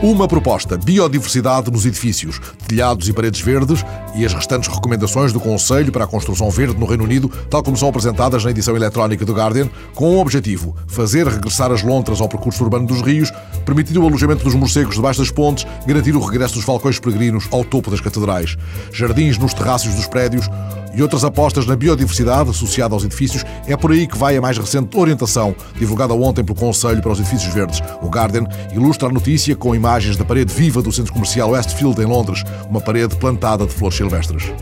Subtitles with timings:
[0.00, 5.90] Uma proposta: biodiversidade nos edifícios, telhados e paredes verdes e as restantes recomendações do Conselho
[5.90, 9.34] para a Construção Verde no Reino Unido, tal como são apresentadas na edição eletrónica do
[9.34, 13.32] Guardian, com o objetivo fazer regressar as lontras ao percurso urbano dos rios,
[13.66, 17.64] permitir o alojamento dos morcegos debaixo das pontes, garantir o regresso dos falcões peregrinos ao
[17.64, 18.56] topo das catedrais,
[18.92, 20.48] jardins nos terraços dos prédios,
[20.98, 24.58] e outras apostas na biodiversidade associada aos edifícios, é por aí que vai a mais
[24.58, 27.80] recente orientação, divulgada ontem pelo Conselho para os Edifícios Verdes.
[28.02, 28.44] O Guardian
[28.74, 32.80] ilustra a notícia com imagens da parede viva do centro comercial Westfield, em Londres, uma
[32.80, 34.52] parede plantada de flores silvestres.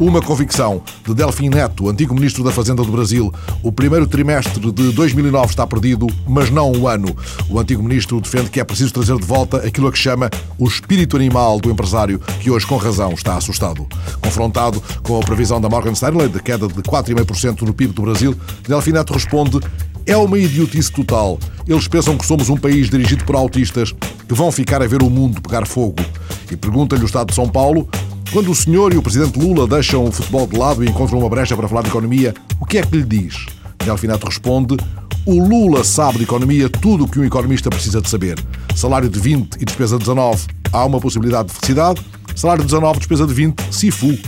[0.00, 3.34] Uma convicção de Delfim Neto, antigo ministro da Fazenda do Brasil.
[3.64, 7.16] O primeiro trimestre de 2009 está perdido, mas não o ano.
[7.50, 10.68] O antigo ministro defende que é preciso trazer de volta aquilo a que chama o
[10.68, 13.88] espírito animal do empresário, que hoje, com razão, está assustado.
[14.20, 18.36] Confrontado com a previsão da Morgan Stanley de queda de 4,5% no PIB do Brasil,
[18.68, 19.58] Delfim Neto responde
[20.06, 21.38] é uma idiotice total.
[21.66, 23.92] Eles pensam que somos um país dirigido por autistas
[24.26, 26.02] que vão ficar a ver o mundo pegar fogo.
[26.50, 27.86] E pergunta-lhe o Estado de São Paulo
[28.32, 31.28] quando o senhor e o presidente Lula deixam o futebol de lado e encontram uma
[31.28, 33.46] brecha para falar de economia, o que é que lhe diz?
[33.84, 34.76] Delfinato responde:
[35.24, 38.38] O Lula sabe de economia tudo o que um economista precisa de saber.
[38.74, 42.04] Salário de 20 e despesa de 19, há uma possibilidade de felicidade.
[42.34, 44.18] Salário de 19, despesa de 20, fu.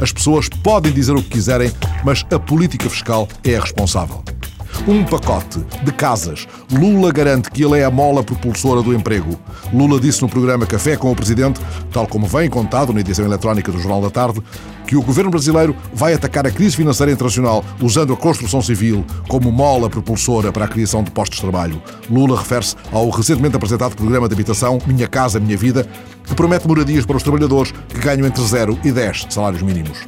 [0.00, 1.72] As pessoas podem dizer o que quiserem,
[2.04, 4.22] mas a política fiscal é a responsável
[4.86, 6.46] um pacote de casas.
[6.70, 9.38] Lula garante que ele é a mola propulsora do emprego.
[9.72, 11.60] Lula disse no programa Café com o Presidente,
[11.92, 14.42] tal como vem contado na edição eletrónica do Jornal da Tarde,
[14.86, 19.50] que o governo brasileiro vai atacar a crise financeira internacional usando a construção civil como
[19.50, 21.82] mola propulsora para a criação de postos de trabalho.
[22.10, 25.86] Lula refere-se ao recentemente apresentado programa de habitação Minha Casa Minha Vida,
[26.24, 29.98] que promete moradias para os trabalhadores que ganham entre 0 e 10 salários mínimos.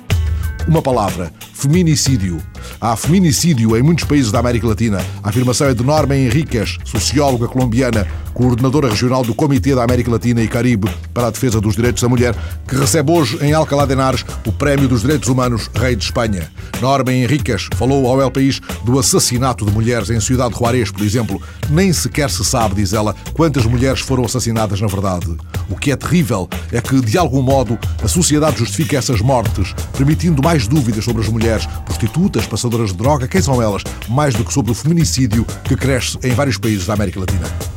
[0.66, 2.40] Uma palavra: feminicídio.
[2.82, 5.04] Há feminicídio em muitos países da América Latina.
[5.22, 10.40] A afirmação é de Norma Henriquez, socióloga colombiana, coordenadora regional do Comitê da América Latina
[10.40, 12.34] e Caribe para a Defesa dos Direitos da Mulher,
[12.66, 16.50] que recebe hoje em Alcalá de Henares o Prémio dos Direitos Humanos Rei de Espanha.
[16.80, 21.38] Norma Henriquez falou ao El País do assassinato de mulheres em Ciudad Juarez, por exemplo.
[21.68, 25.36] Nem sequer se sabe, diz ela, quantas mulheres foram assassinadas na verdade.
[25.68, 30.42] O que é terrível é que, de algum modo, a sociedade justifica essas mortes, permitindo
[30.42, 34.52] mais dúvidas sobre as mulheres, prostitutas, passadoras de droga, quem são elas, mais do que
[34.52, 37.69] sobre o feminicídio que cresce em vários países da América Latina.